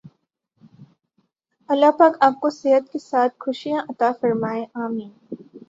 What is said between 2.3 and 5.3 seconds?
کو صحت کے ساتھ خوشیاں عطا فرمائے آمین